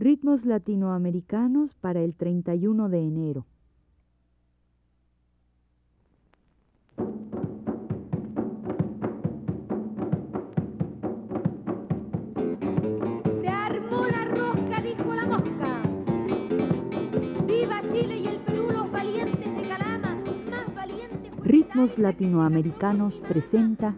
Ritmos 0.00 0.44
latinoamericanos 0.44 1.74
para 1.80 2.00
el 2.00 2.14
31 2.14 2.88
de 2.88 3.00
enero. 3.00 3.46
Se 13.40 13.48
armó 13.48 14.06
la 14.06 14.24
rosca, 14.26 14.80
dijo 14.82 15.14
la 15.14 15.26
mosca. 15.26 15.82
Viva 17.44 17.82
Chile 17.92 18.18
y 18.18 18.26
el 18.28 18.38
Perú, 18.42 18.68
los 18.70 18.92
valientes 18.92 19.56
de 19.56 19.68
Calama, 19.68 20.14
más 20.48 20.74
valientes. 20.76 21.32
Ritmos 21.42 21.98
latinoamericanos 21.98 23.14
presenta 23.28 23.96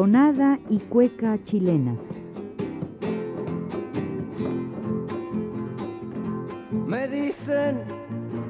tonada 0.00 0.58
y 0.70 0.78
cueca 0.78 1.36
chilenas. 1.44 1.98
Me 6.86 7.06
dicen 7.06 7.82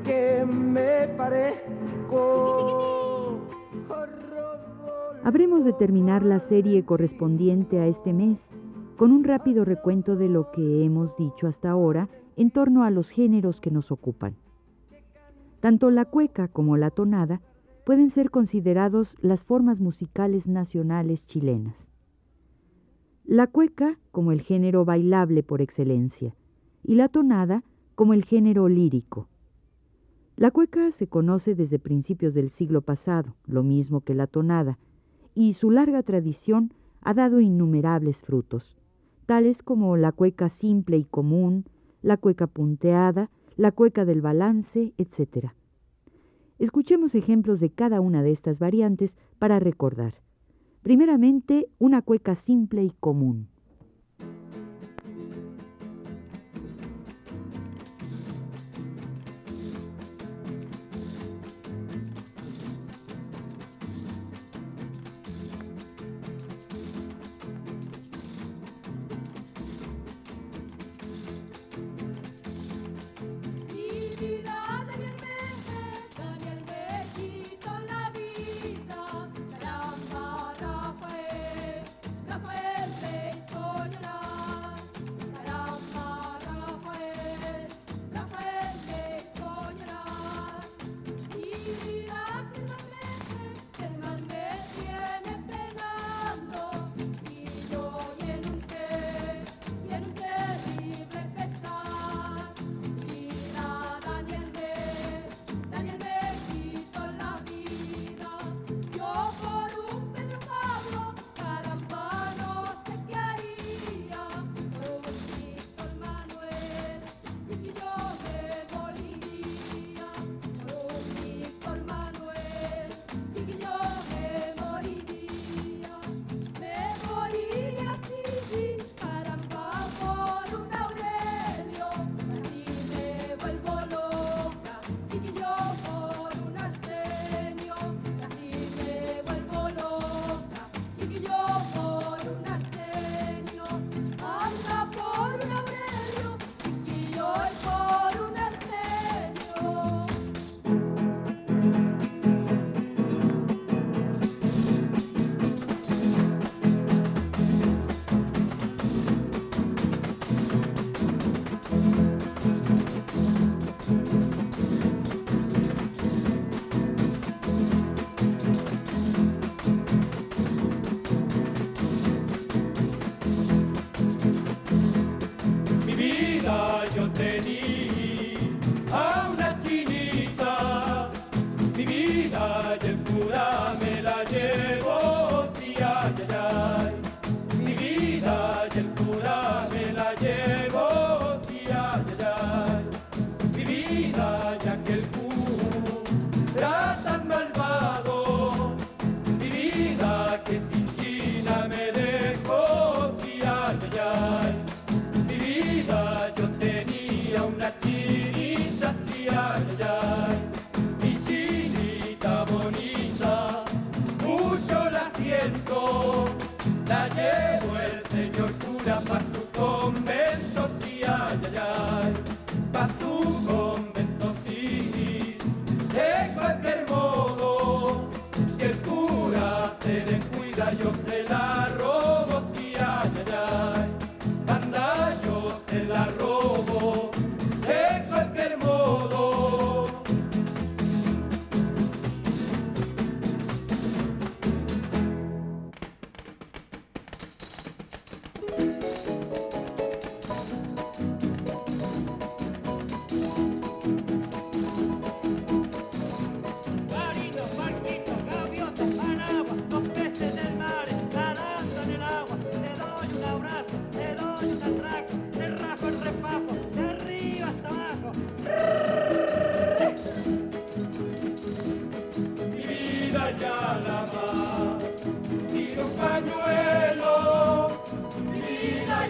que 0.04 0.46
me 0.46 1.08
parezco. 1.16 2.60
Habremos 5.24 5.64
de 5.64 5.72
terminar 5.72 6.22
la 6.22 6.38
serie 6.38 6.84
correspondiente 6.84 7.80
a 7.80 7.88
este 7.88 8.12
mes 8.12 8.48
con 8.96 9.10
un 9.10 9.24
rápido 9.24 9.64
recuento 9.64 10.14
de 10.14 10.28
lo 10.28 10.52
que 10.52 10.84
hemos 10.84 11.16
dicho 11.16 11.48
hasta 11.48 11.68
ahora 11.68 12.08
en 12.36 12.52
torno 12.52 12.84
a 12.84 12.90
los 12.90 13.08
géneros 13.08 13.60
que 13.60 13.72
nos 13.72 13.90
ocupan. 13.90 14.36
Tanto 15.58 15.90
la 15.90 16.04
cueca 16.04 16.46
como 16.46 16.76
la 16.76 16.90
tonada 16.92 17.40
pueden 17.84 18.10
ser 18.10 18.30
considerados 18.30 19.14
las 19.20 19.44
formas 19.44 19.80
musicales 19.80 20.46
nacionales 20.46 21.24
chilenas. 21.26 21.86
La 23.24 23.46
cueca 23.46 23.98
como 24.10 24.32
el 24.32 24.42
género 24.42 24.84
bailable 24.84 25.42
por 25.42 25.62
excelencia 25.62 26.34
y 26.82 26.94
la 26.94 27.08
tonada 27.08 27.62
como 27.94 28.14
el 28.14 28.24
género 28.24 28.68
lírico. 28.68 29.28
La 30.36 30.50
cueca 30.50 30.90
se 30.90 31.06
conoce 31.06 31.54
desde 31.54 31.78
principios 31.78 32.32
del 32.32 32.50
siglo 32.50 32.80
pasado, 32.80 33.36
lo 33.46 33.62
mismo 33.62 34.00
que 34.00 34.14
la 34.14 34.26
tonada, 34.26 34.78
y 35.34 35.54
su 35.54 35.70
larga 35.70 36.02
tradición 36.02 36.72
ha 37.02 37.14
dado 37.14 37.40
innumerables 37.40 38.22
frutos, 38.22 38.78
tales 39.26 39.62
como 39.62 39.96
la 39.96 40.12
cueca 40.12 40.48
simple 40.48 40.96
y 40.96 41.04
común, 41.04 41.66
la 42.02 42.16
cueca 42.16 42.46
punteada, 42.46 43.30
la 43.56 43.72
cueca 43.72 44.04
del 44.04 44.22
balance, 44.22 44.94
etc. 44.96 45.52
Escuchemos 46.60 47.14
ejemplos 47.14 47.58
de 47.58 47.70
cada 47.70 48.02
una 48.02 48.22
de 48.22 48.32
estas 48.32 48.58
variantes 48.58 49.16
para 49.38 49.58
recordar. 49.58 50.16
Primeramente, 50.82 51.70
una 51.78 52.02
cueca 52.02 52.34
simple 52.34 52.84
y 52.84 52.90
común. 53.00 53.48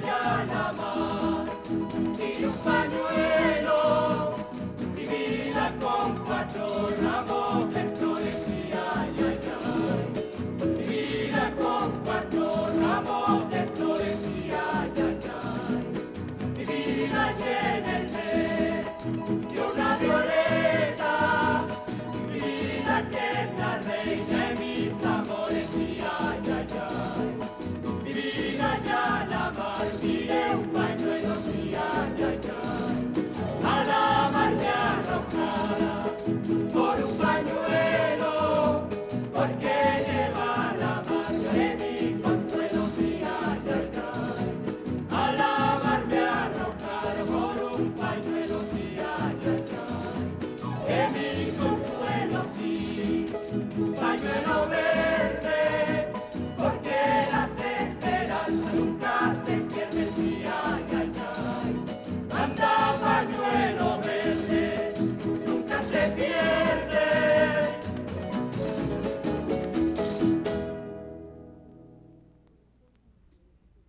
jana 0.06 0.72
ma 0.78 1.09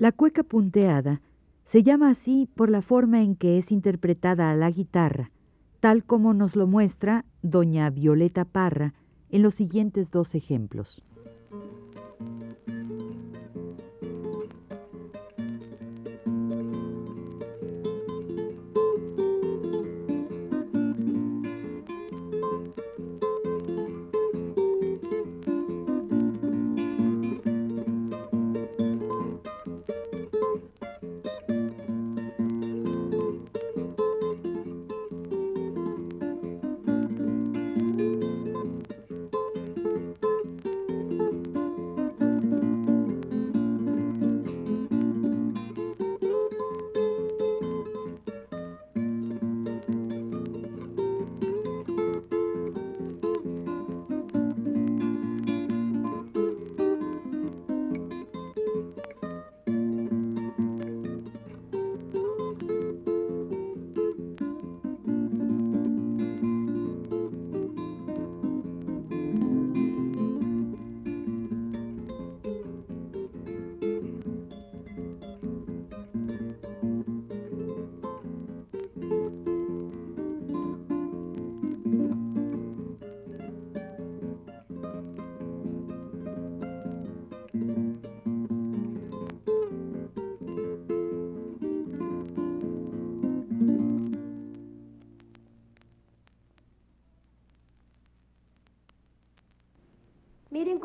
La 0.01 0.11
cueca 0.11 0.41
punteada 0.41 1.21
se 1.63 1.83
llama 1.83 2.09
así 2.09 2.49
por 2.55 2.71
la 2.71 2.81
forma 2.81 3.21
en 3.21 3.35
que 3.35 3.59
es 3.59 3.71
interpretada 3.71 4.49
a 4.49 4.55
la 4.55 4.71
guitarra, 4.71 5.29
tal 5.79 6.03
como 6.03 6.33
nos 6.33 6.55
lo 6.55 6.65
muestra 6.65 7.23
doña 7.43 7.87
Violeta 7.91 8.43
Parra 8.43 8.95
en 9.29 9.43
los 9.43 9.53
siguientes 9.53 10.09
dos 10.09 10.33
ejemplos. 10.33 11.03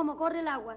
como 0.06 0.18
corre 0.18 0.38
el 0.38 0.46
agua. 0.46 0.76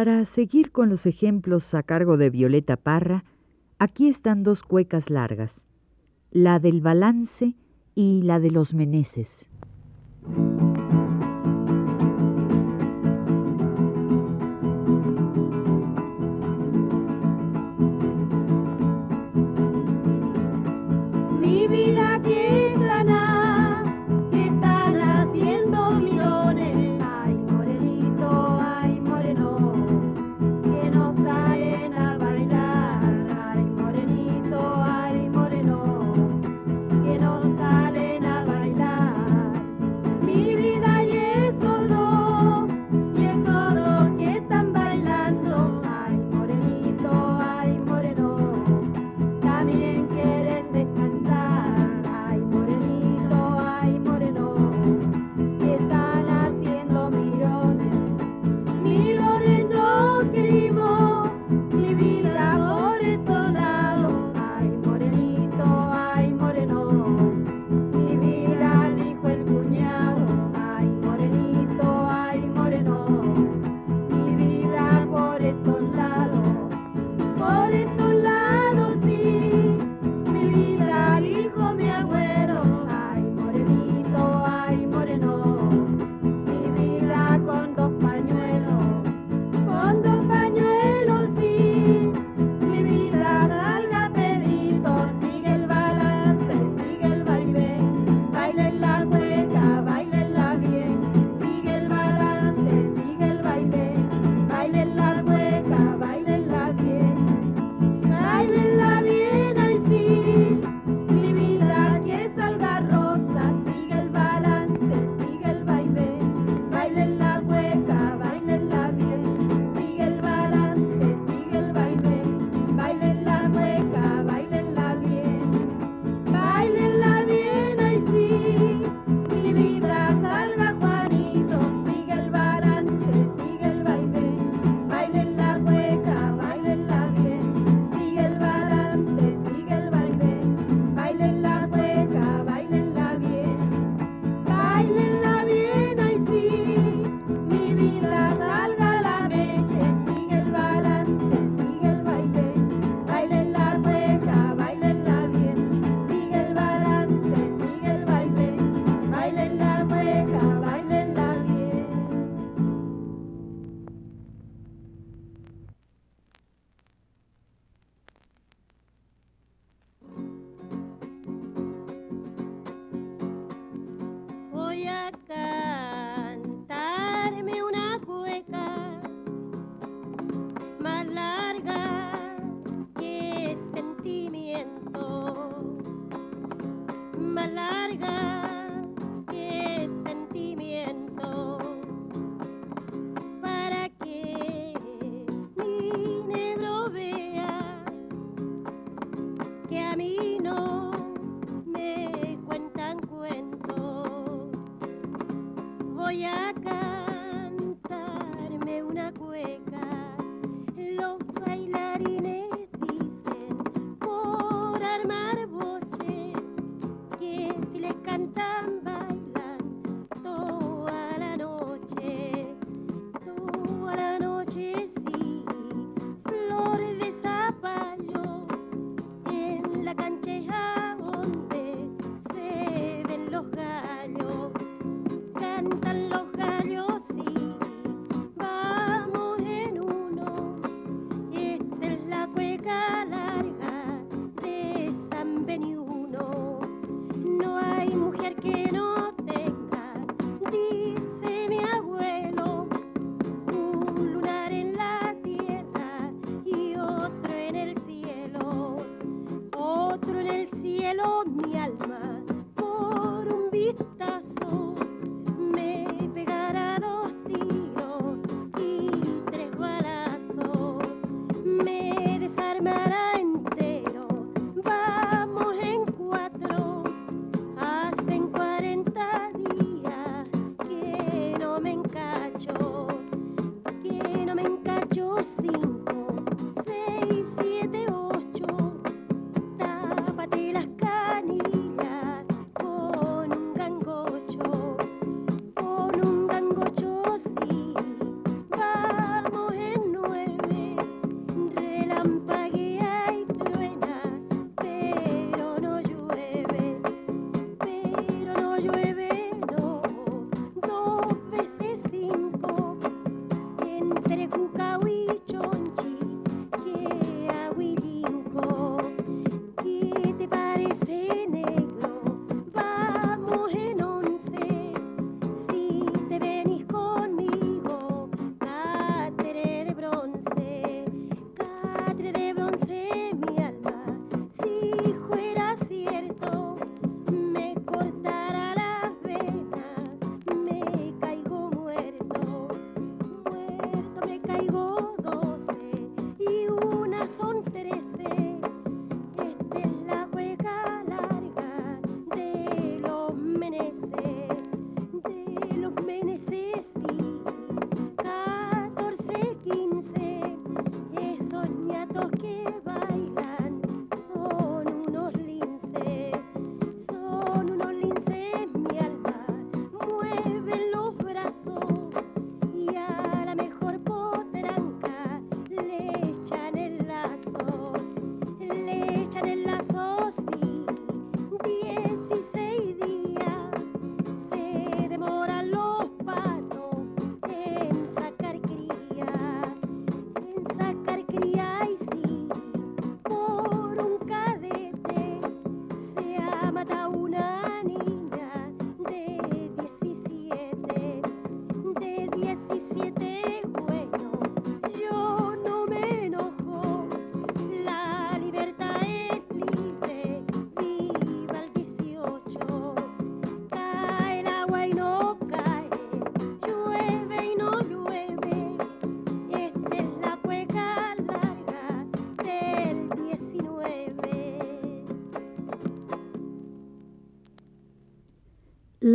Para 0.00 0.24
seguir 0.24 0.72
con 0.72 0.88
los 0.88 1.04
ejemplos 1.04 1.74
a 1.74 1.82
cargo 1.82 2.16
de 2.16 2.30
Violeta 2.30 2.78
Parra, 2.78 3.22
aquí 3.78 4.08
están 4.08 4.44
dos 4.44 4.62
cuecas 4.62 5.10
largas, 5.10 5.66
la 6.30 6.58
del 6.58 6.80
balance 6.80 7.54
y 7.94 8.22
la 8.22 8.40
de 8.40 8.50
los 8.50 8.72
meneses. 8.72 9.46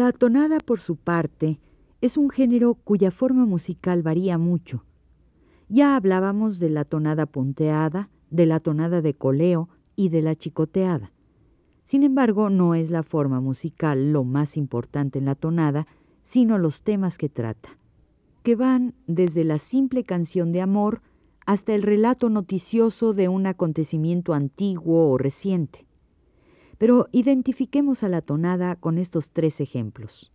La 0.05 0.12
tonada, 0.12 0.59
por 0.59 0.79
su 0.79 0.97
parte, 0.97 1.59
es 2.00 2.15
un 2.15 2.29
género 2.29 2.75
cuya 2.75 3.09
forma 3.09 3.47
musical 3.47 4.03
varía 4.03 4.38
mucho. 4.38 4.85
Ya 5.67 5.95
hablábamos 5.95 6.59
de 6.59 6.69
la 6.69 6.85
tonada 6.85 7.25
punteada, 7.25 8.12
de 8.29 8.45
la 8.45 8.59
tonada 8.59 9.01
de 9.01 9.15
coleo 9.15 9.67
y 9.95 10.09
de 10.09 10.21
la 10.21 10.35
chicoteada. 10.35 11.12
Sin 11.85 12.03
embargo, 12.03 12.51
no 12.51 12.75
es 12.75 12.91
la 12.91 13.01
forma 13.01 13.41
musical 13.41 14.13
lo 14.13 14.24
más 14.24 14.57
importante 14.57 15.18
en 15.18 15.25
la 15.25 15.33
tonada, 15.33 15.87
sino 16.22 16.59
los 16.59 16.83
temas 16.83 17.18
que 17.18 17.27
trata, 17.27 17.79
que 18.44 18.55
van 18.55 18.94
desde 19.07 19.44
la 19.44 19.57
simple 19.57 20.03
canción 20.03 20.51
de 20.51 20.61
amor 20.61 21.01
hasta 21.48 21.74
el 21.74 21.81
relato 21.81 22.29
noticioso 22.29 23.13
de 23.13 23.27
un 23.27 23.48
acontecimiento 23.48 24.35
antiguo 24.35 25.09
o 25.09 25.18
reciente. 25.18 25.84
Pero 26.77 27.07
identifiquemos 27.11 28.03
a 28.03 28.09
la 28.09 28.22
tonada 28.22 28.75
con 28.75 28.98
estos 28.98 29.29
tres 29.29 29.59
ejemplos. 29.61 30.31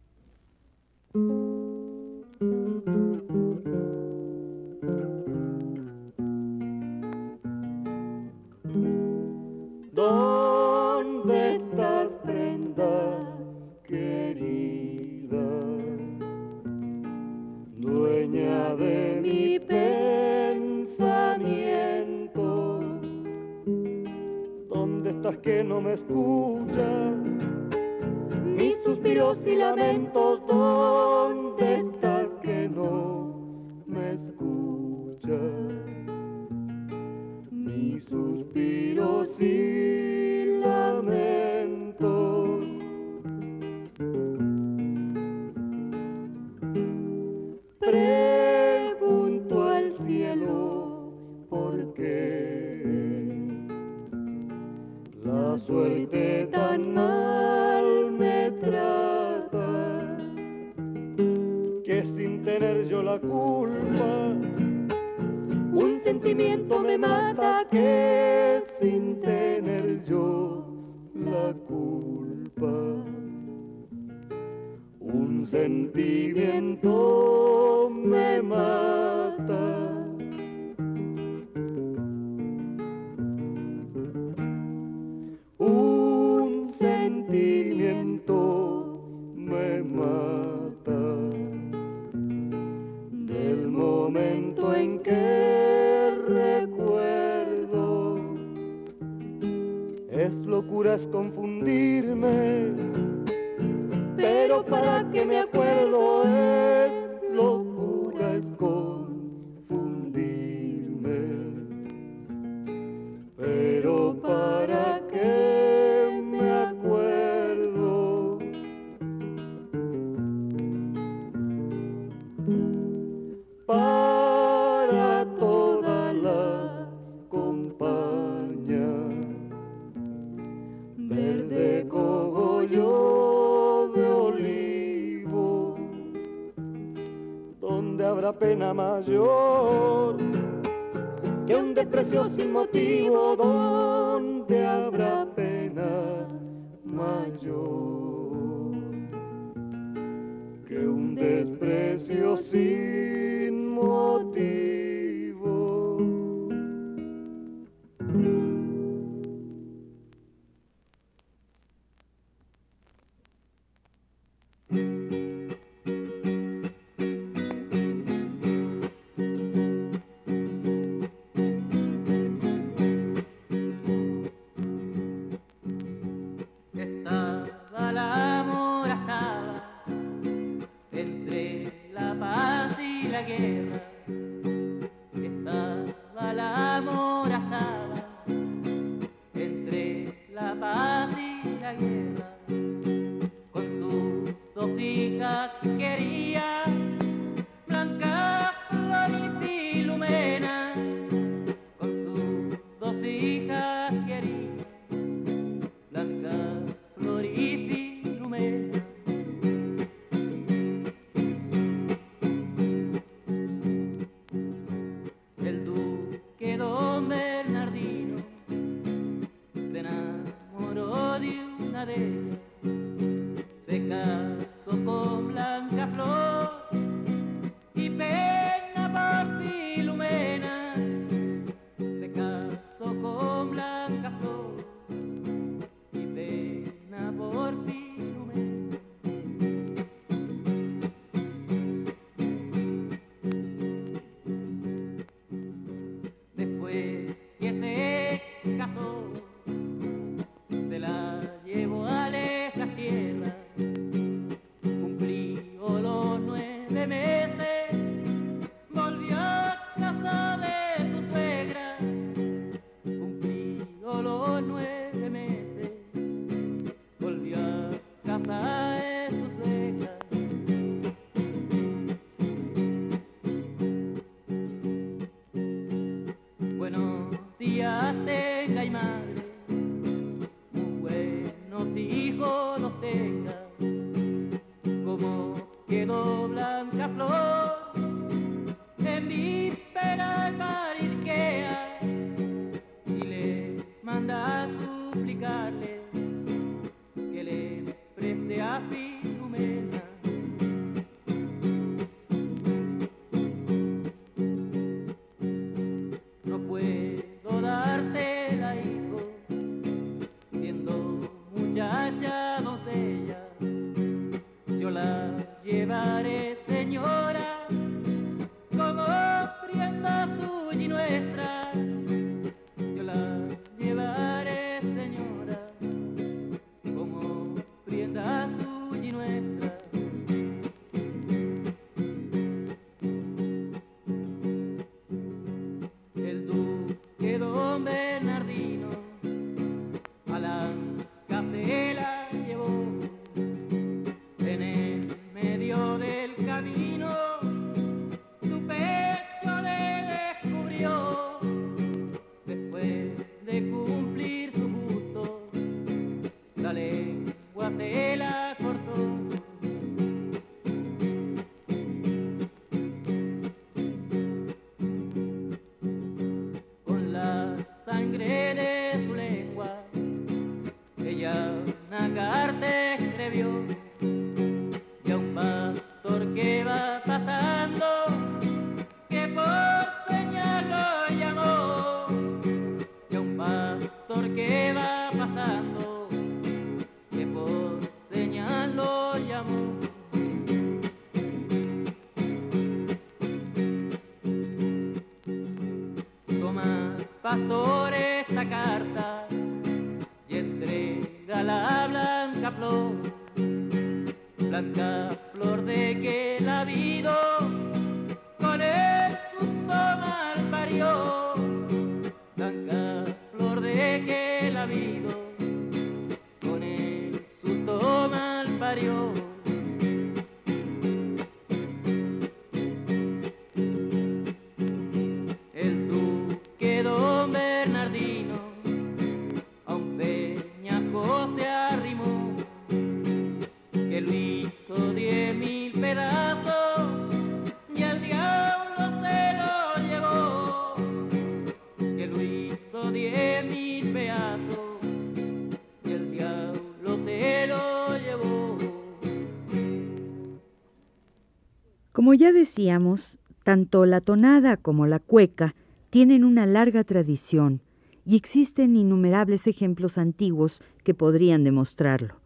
Decíamos, 452.31 452.97
tanto 453.25 453.67
la 453.67 453.81
tonada 453.81 454.37
como 454.37 454.65
la 454.65 454.79
cueca 454.79 455.35
tienen 455.69 456.05
una 456.05 456.27
larga 456.27 456.63
tradición 456.63 457.41
y 457.85 457.97
existen 457.97 458.55
innumerables 458.55 459.27
ejemplos 459.27 459.79
antiguos 459.79 460.41
que 460.63 460.73
podrían 460.73 461.25
demostrarlo. 461.25 461.97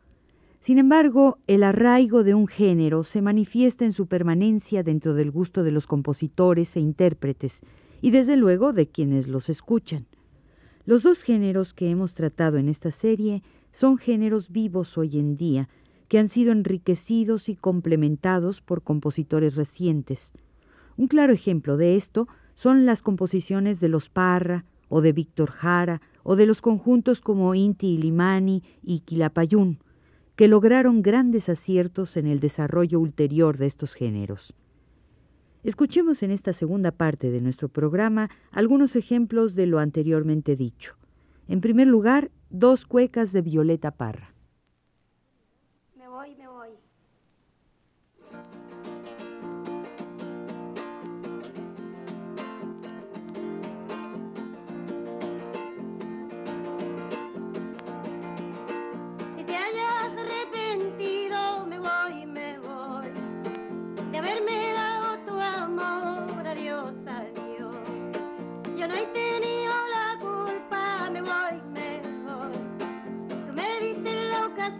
Sin 0.60 0.78
embargo, 0.78 1.37
el 1.46 1.62
arraigo 1.62 2.24
de 2.24 2.32
un 2.32 2.46
género 2.46 3.04
se 3.04 3.20
manifiesta 3.20 3.84
en 3.84 3.92
su 3.92 4.06
permanencia 4.06 4.82
dentro 4.82 5.12
del 5.12 5.30
gusto 5.30 5.62
de 5.62 5.72
los 5.72 5.87
compositores 5.87 6.74
e 6.76 6.80
intérpretes, 6.80 7.60
y 8.00 8.10
desde 8.10 8.38
luego 8.38 8.72
de 8.72 8.87
quienes 8.87 9.28
los 9.28 9.50
escuchan. 9.50 10.06
Los 10.87 11.02
dos 11.02 11.22
géneros 11.22 11.74
que 11.74 11.90
hemos 11.90 12.14
tratado 12.14 12.56
en 12.56 12.70
esta 12.70 12.90
serie 12.90 13.42
son 13.72 13.98
géneros 13.98 14.50
vivos 14.50 14.96
hoy 14.96 15.18
en 15.18 15.37
día, 15.37 15.68
que 16.14 16.20
han 16.20 16.29
sido 16.29 16.53
enriquecidos 16.53 17.48
y 17.48 17.57
complementados 17.57 18.61
por 18.61 18.83
compositores 18.83 19.57
recientes. 19.57 20.31
Un 20.96 21.09
claro 21.09 21.33
ejemplo 21.33 21.77
de 21.77 21.96
esto 21.96 22.29
son 22.55 22.87
las 22.87 23.03
composiciones 23.03 23.81
de 23.81 23.88
los 23.88 24.11
Parra 24.11 24.64
o 24.88 25.00
de 25.00 25.11
Víctor 25.11 25.50
Jara 25.50 26.00
o 26.22 26.37
de 26.37 26.46
los 26.46 26.62
conjuntos 26.62 27.20
como 27.20 27.57
Inti 27.57 27.98
Limani 27.98 28.62
y 28.81 29.00
Quilapayún, 29.00 29.81
que 30.37 30.46
lograron 30.46 31.03
grandes 31.03 31.48
aciertos 31.48 32.16
en 32.16 32.29
el 32.29 32.38
desarrollo 32.38 33.00
ulterior 33.00 33.59
de 33.59 33.66
estos 33.66 33.92
géneros. 33.92 34.55
Escuchemos 35.64 36.22
en 36.22 36.31
esta 36.31 36.53
segunda 36.53 36.92
parte 36.92 37.33
de 37.33 37.40
nuestro 37.40 37.68
programa 37.68 38.31
algunos 38.53 38.94
ejemplos 38.94 39.57
de 39.57 39.66
lo 39.66 39.81
anteriormente 39.81 40.55
dicho. 40.55 40.94
En 41.48 41.61
primer 41.61 41.88
lugar, 41.88 42.31
dos 42.50 42.87
cuecas 42.87 43.33
de 43.33 43.42
Violeta 43.42 43.90
Parra. 43.90 44.34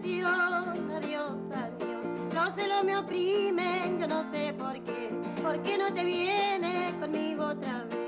Ocasión, 0.05 0.91
adiós, 0.91 1.31
adiós. 1.51 2.33
Los 2.33 2.55
celos 2.55 2.83
me 2.83 2.97
oprimen, 2.97 3.99
yo 3.99 4.07
no 4.07 4.31
sé 4.31 4.53
por 4.53 4.73
qué. 4.83 5.09
¿Por 5.41 5.61
qué 5.63 5.77
no 5.77 5.93
te 5.93 6.03
vienes 6.03 6.93
conmigo 6.95 7.45
otra 7.45 7.83
vez? 7.85 8.04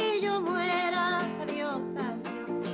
Que 0.00 0.20
yo 0.22 0.40
muera, 0.40 1.20
adiós. 1.42 1.80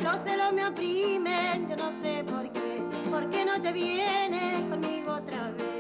Los 0.02 0.16
celos 0.24 0.52
me 0.52 0.66
oprimen, 0.66 1.68
yo 1.68 1.76
no 1.76 1.90
sé 2.02 2.24
por 2.24 2.52
qué. 2.52 3.10
¿Por 3.10 3.30
qué 3.30 3.44
no 3.44 3.60
te 3.60 3.72
vienes 3.72 4.60
conmigo 4.70 5.14
otra 5.14 5.50
vez? 5.50 5.75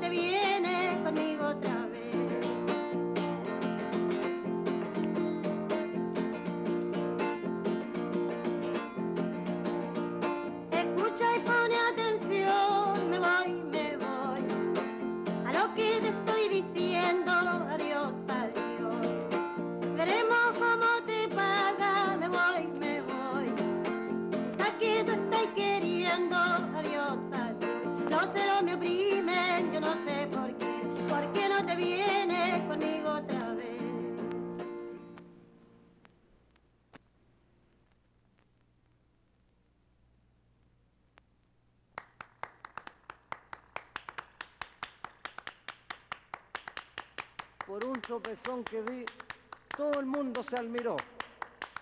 Te 0.00 0.08
vienes 0.08 0.83
¿Por 31.34 31.42
qué 31.42 31.48
no 31.48 31.66
te 31.66 31.74
vienes 31.74 32.68
conmigo 32.68 33.08
otra 33.10 33.54
vez? 33.54 33.82
Por 47.66 47.84
un 47.84 48.00
tropezón 48.00 48.62
que 48.62 48.82
di, 48.82 49.04
todo 49.76 49.98
el 49.98 50.06
mundo 50.06 50.44
se 50.44 50.56
admiró. 50.56 50.96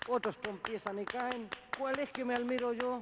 Otros 0.09 0.35
tropiezan 0.41 0.99
y 0.99 1.05
caen. 1.05 1.47
¿Cuál 1.79 1.99
es 1.99 2.11
que 2.11 2.25
me 2.25 2.35
admiro 2.35 2.73
yo? 2.73 2.99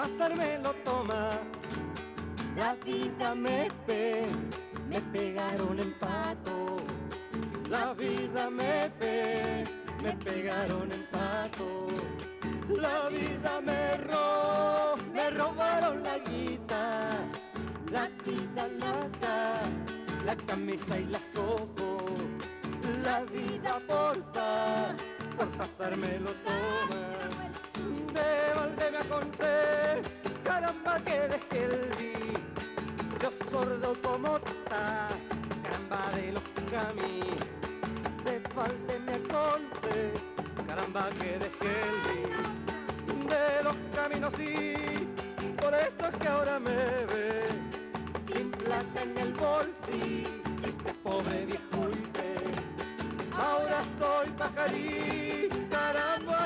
Por 0.00 0.08
pasarme 0.08 0.58
lo 0.58 0.72
toma. 0.84 1.30
La 2.56 2.74
vida 2.84 3.34
me 3.34 3.68
pe, 3.86 4.26
me 4.88 5.00
pegaron 5.00 5.78
en 5.78 5.92
pato. 5.98 6.76
La 7.68 7.92
vida 7.94 8.50
me 8.50 8.90
pe, 8.98 9.64
me 10.02 10.12
pegaron 10.24 10.90
en 10.92 11.06
pato. 11.10 11.86
La 12.68 13.08
vida 13.08 13.60
me 13.60 13.96
ro, 13.98 14.96
me 15.12 15.30
robaron 15.30 16.02
la 16.02 16.18
guita. 16.18 17.10
La 17.90 18.08
vida, 18.24 18.68
la 18.78 19.08
ca, 19.20 19.60
la 20.24 20.36
camisa 20.36 20.98
y 20.98 21.04
las 21.06 21.36
ojos. 21.36 22.20
La 23.02 23.24
vida 23.24 23.80
porfa, 23.86 24.94
por 25.36 25.48
pasarme 25.58 26.18
lo 26.20 26.30
toma. 26.44 27.49
Me 28.90 28.98
aconseja, 28.98 30.02
caramba 30.42 30.98
que 31.04 31.28
dejé 31.28 31.64
el 31.64 31.90
vi. 31.96 32.32
Yo 33.22 33.30
sordo 33.50 33.94
como 34.02 34.36
está, 34.38 35.08
caramba 35.62 36.10
de 36.16 36.32
los 36.32 36.42
caminos. 36.72 37.46
De 38.24 38.40
balde 38.54 38.98
me 39.06 39.14
aconseja, 39.14 40.66
caramba 40.66 41.08
que 41.20 41.38
dejé 41.38 41.72
el 41.86 41.96
vi. 42.06 42.20
De 43.28 43.62
los 43.62 43.76
caminos 43.94 44.32
sí, 44.36 44.74
por 45.60 45.72
eso 45.72 46.08
es 46.10 46.16
que 46.18 46.28
ahora 46.28 46.58
me 46.58 46.76
ve 47.12 47.46
sin 48.32 48.50
plata 48.50 49.02
en 49.02 49.18
el 49.18 49.32
bolsillo, 49.34 50.30
este 50.64 50.92
pobre 51.04 51.46
viejo 51.46 51.80
y 51.92 52.02
feo. 52.16 53.38
Ahora 53.38 53.84
soy 54.00 54.30
pajarí, 54.30 55.48
caramba 55.70 56.39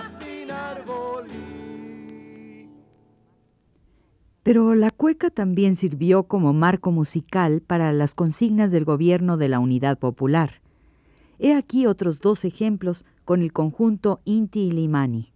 Pero 4.44 4.74
la 4.74 4.90
cueca 4.90 5.30
también 5.30 5.74
sirvió 5.74 6.24
como 6.24 6.52
marco 6.52 6.92
musical 6.92 7.62
para 7.62 7.92
las 7.92 8.14
consignas 8.14 8.70
del 8.70 8.84
gobierno 8.84 9.36
de 9.36 9.48
la 9.48 9.58
Unidad 9.58 9.98
Popular. 9.98 10.60
He 11.40 11.54
aquí 11.54 11.86
otros 11.86 12.20
dos 12.20 12.44
ejemplos 12.44 13.04
con 13.24 13.42
el 13.42 13.52
conjunto 13.52 14.20
Inti 14.24 14.60
y 14.60 14.70
Limani. 14.70 15.33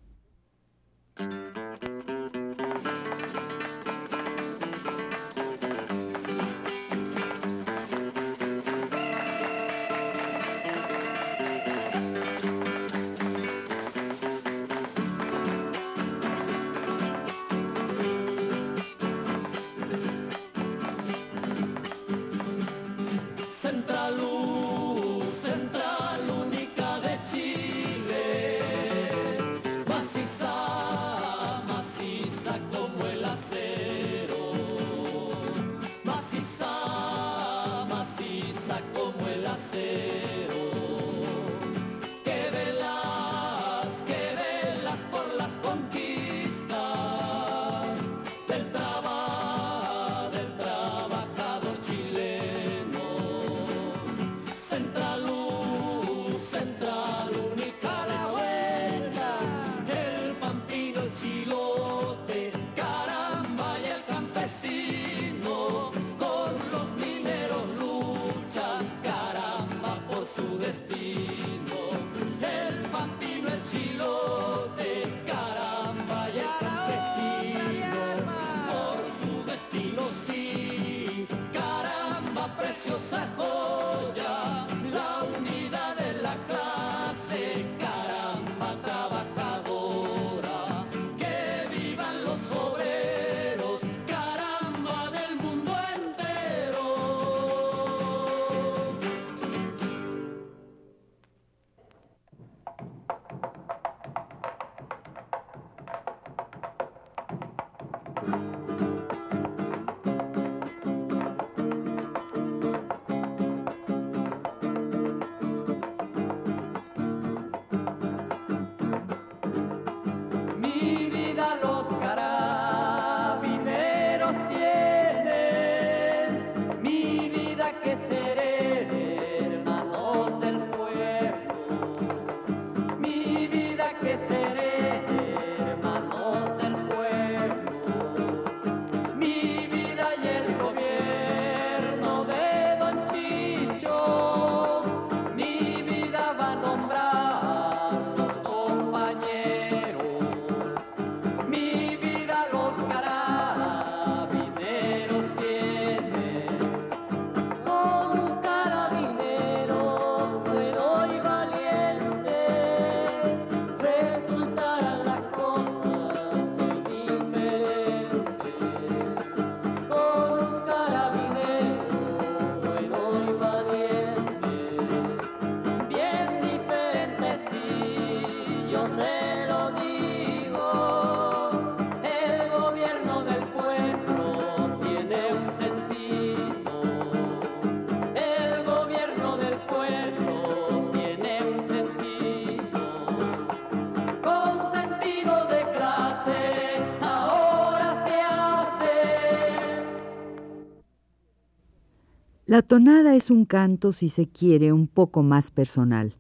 La 202.59 202.63
tonada 202.63 203.15
es 203.15 203.31
un 203.31 203.45
canto, 203.45 203.93
si 203.93 204.09
se 204.09 204.27
quiere, 204.27 204.73
un 204.73 204.89
poco 204.89 205.23
más 205.23 205.53
personal, 205.53 206.17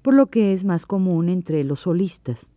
por 0.00 0.14
lo 0.14 0.28
que 0.28 0.54
es 0.54 0.64
más 0.64 0.86
común 0.86 1.28
entre 1.28 1.62
los 1.62 1.80
solistas. 1.80 2.50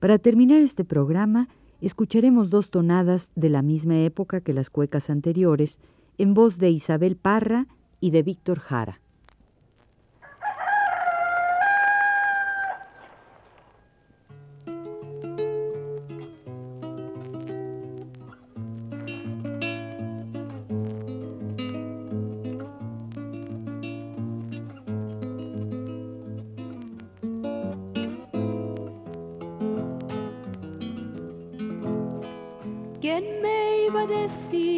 Para 0.00 0.18
terminar 0.18 0.60
este 0.60 0.84
programa, 0.84 1.48
escucharemos 1.80 2.50
dos 2.50 2.72
tonadas 2.72 3.30
de 3.36 3.50
la 3.50 3.62
misma 3.62 4.00
época 4.00 4.40
que 4.40 4.52
las 4.52 4.68
cuecas 4.68 5.10
anteriores, 5.10 5.78
en 6.18 6.34
voz 6.34 6.58
de 6.58 6.70
Isabel 6.70 7.14
Parra 7.14 7.68
y 8.00 8.10
de 8.10 8.24
Víctor 8.24 8.58
Jara. 8.58 9.00
Me 34.50 34.73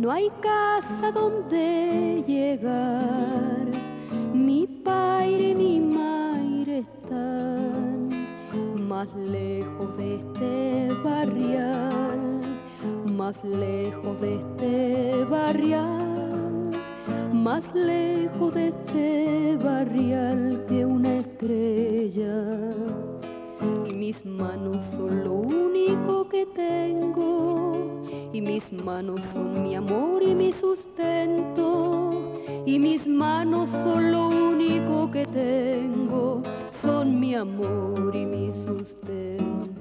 No 0.00 0.10
hay 0.10 0.30
casa 0.40 1.12
donde 1.12 2.24
llegar, 2.26 3.66
mi 4.32 4.66
padre 4.66 5.50
y 5.50 5.54
mi 5.54 5.78
madre 5.78 6.78
están 6.78 8.08
más 8.88 9.14
lejos 9.14 9.94
de 9.98 10.14
este 10.14 10.94
barrial, 11.04 12.40
más 13.14 13.44
lejos 13.44 14.18
de 14.22 14.36
este 14.36 15.24
barrial, 15.26 16.70
más 17.34 17.62
lejos 17.74 18.54
de 18.54 18.68
este 18.68 19.58
barrial 19.62 20.64
que 20.66 20.86
una 20.86 21.16
estrella. 21.16 22.46
Y 23.86 23.92
mis 23.92 24.24
manos 24.24 24.82
son 24.96 25.24
lo 25.24 25.34
único 25.34 26.26
que 26.30 26.46
tengo, 26.46 27.99
y 28.32 28.40
mis 28.40 28.72
manos 28.72 29.22
son 29.32 29.62
mi 29.62 29.74
amor 29.74 30.22
y 30.22 30.34
mi 30.34 30.52
sustento, 30.52 32.12
y 32.64 32.78
mis 32.78 33.06
manos 33.06 33.68
son 33.70 34.12
lo 34.12 34.28
único 34.28 35.10
que 35.10 35.26
tengo, 35.26 36.42
son 36.82 37.18
mi 37.18 37.34
amor 37.34 38.14
y 38.14 38.26
mi 38.26 38.52
sustento. 38.52 39.79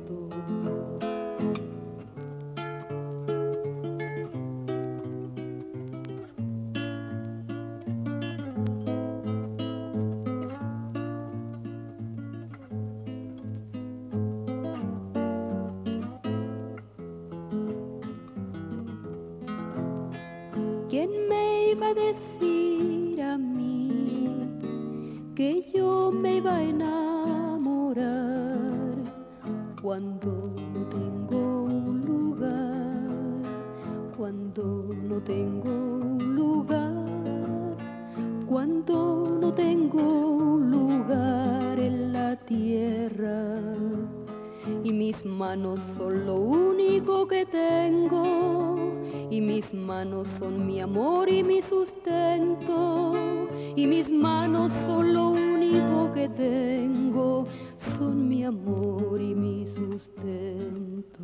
Un 39.97 40.71
lugar 40.71 41.79
en 41.79 42.13
la 42.13 42.35
tierra? 42.35 43.59
y 44.83 44.93
mis 44.93 45.25
manos 45.25 45.81
son 45.97 46.25
lo 46.25 46.35
único 46.35 47.27
que 47.27 47.45
tengo. 47.45 48.75
Y 49.29 49.41
mis 49.41 49.73
manos 49.73 50.27
son 50.39 50.65
mi 50.65 50.79
amor 50.79 51.29
y 51.29 51.43
mi 51.43 51.61
sustento. 51.61 53.13
Y 53.75 53.87
mis 53.87 54.09
manos 54.09 54.71
son 54.85 55.13
lo 55.13 55.29
único 55.29 56.11
que 56.13 56.29
tengo. 56.29 57.45
Son 57.75 58.27
mi 58.27 58.43
amor 58.43 59.21
y 59.21 59.35
mi 59.35 59.67
sustento 59.67 61.19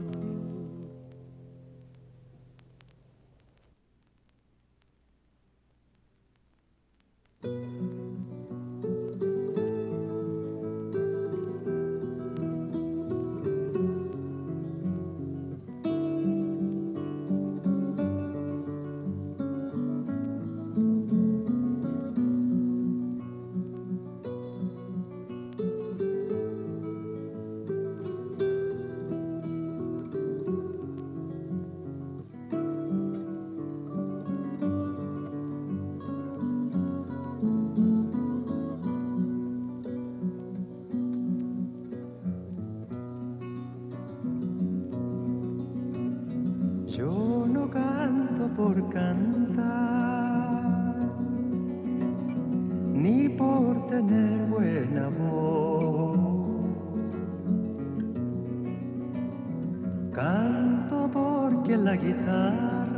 Canto 60.16 61.09
porque 61.11 61.76
la 61.76 61.97
guitarra 61.97 62.95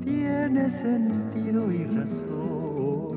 tiene 0.00 0.70
sentido 0.70 1.72
y 1.72 1.82
razón. 1.86 3.16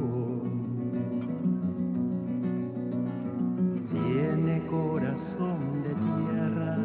Tiene 3.91 4.65
corazón 4.65 5.83
de 5.83 5.93
tierra 6.07 6.77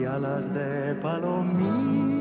y 0.00 0.04
alas 0.04 0.52
de 0.52 0.96
palomita. 0.96 2.11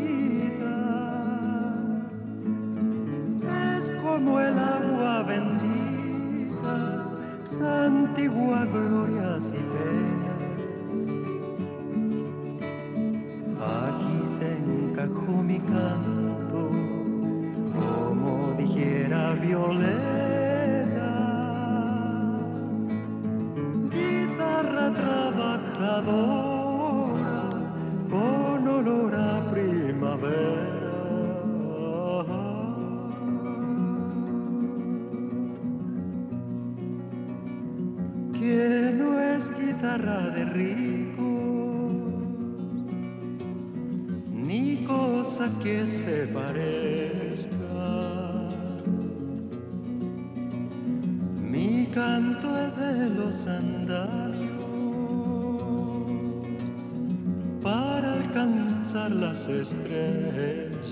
las 59.32 59.48
estrellas. 59.48 60.88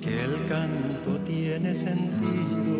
Que 0.00 0.14
el 0.28 0.46
canto 0.46 1.10
tiene 1.26 1.74
sentido 1.74 2.78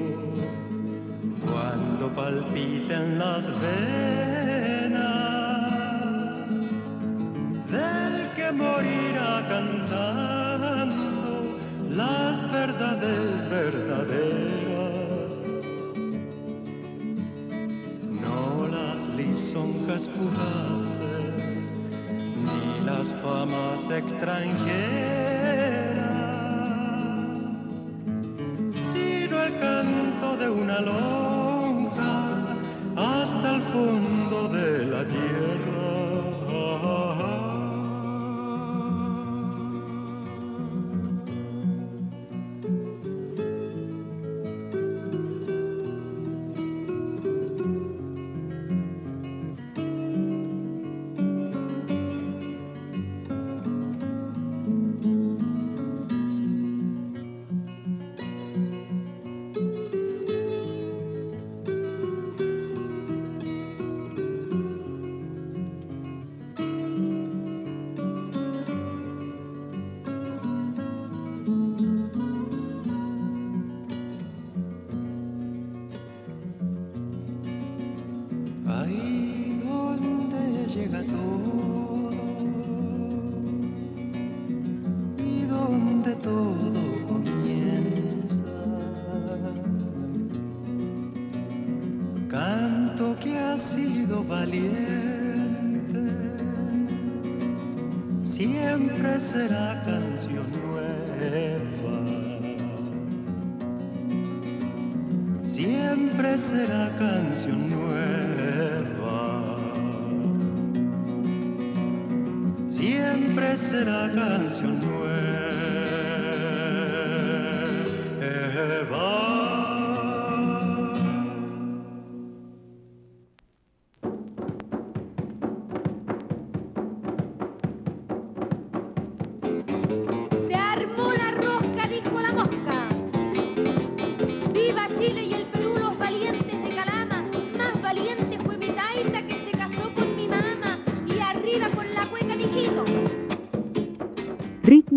cuando 1.45 2.05
palpitan 2.14 3.18
las 3.18 3.45
venas 3.61 4.85
del 7.75 8.14
que 8.37 8.53
morirá 8.53 9.33
cantando 9.49 11.43
las 11.91 12.53
verdades 12.53 13.51
verdaderas. 13.51 15.31
No 18.22 18.68
las 18.68 19.09
lisonjas 19.16 20.09
fugaces 20.14 21.34
ni 22.45 22.84
las 22.84 23.12
famas 23.22 23.88
extranjeras, 23.90 24.45
sino 28.92 29.42
el 29.42 29.59
canto 29.59 30.36
de 30.36 30.49
una 30.51 30.80
lonja 30.80 31.24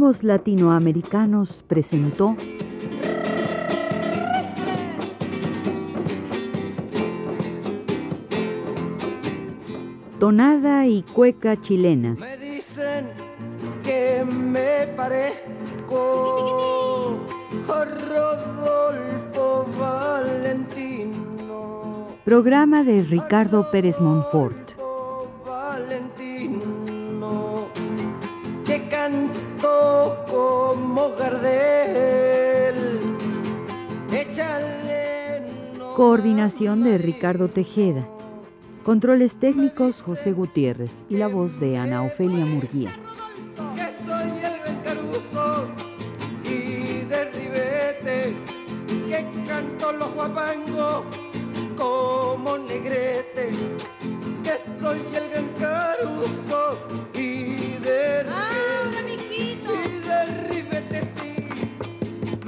Latinoamericanos 0.07 1.65
presentó 1.67 2.37
Tonada 10.17 10.87
y 10.87 11.03
Cueca 11.03 11.61
Chilenas. 11.61 12.17
Me 12.19 12.37
dicen 12.37 13.07
que 13.83 14.23
me 14.25 14.87
parezco 14.95 15.99
a 17.67 17.83
Rodolfo 17.83 19.65
Valentino. 19.77 21.17
Programa 22.23 22.85
de 22.85 23.03
Ricardo 23.03 23.69
Pérez 23.71 23.99
Monfort. 23.99 24.66
Coordinación 35.97 36.83
de 36.83 36.99
Ricardo 36.99 37.47
Tejeda. 37.47 38.07
Controles 38.83 39.33
técnicos 39.39 40.03
José 40.03 40.31
Gutiérrez 40.31 40.93
y 41.09 41.17
la 41.17 41.27
voz 41.27 41.59
de 41.59 41.75
Ana 41.75 42.03
Ofelia 42.03 42.45
Murguía. 42.45 42.91
que 43.75 43.91
soy 44.05 44.29
el 44.29 44.59
gran 44.59 44.75
Caruso 44.83 45.67
y 46.43 47.03
de 47.03 47.31
Ribete, 47.31 48.35
que 49.09 49.25
canto 49.47 49.91
los 49.91 50.13
guapangos 50.13 51.03
como 51.75 52.59
negrete, 52.59 53.49
que 54.43 54.55
soy 54.79 55.01
el 55.15 55.29
gran 55.31 55.49
Caruso 55.59 56.77
y 57.15 57.79
de 57.79 58.21
Ribete, 58.21 59.33
y 59.33 60.07
de 60.07 60.25
Ribete 60.47 61.01
sí, 61.15 61.49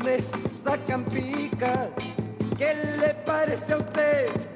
me 0.05 0.21
sacan 0.63 1.03
pica, 1.05 1.89
¿qué 2.69 2.97
le 2.97 3.13
parece 3.25 3.73
a 3.73 3.77
usted? 3.77 4.48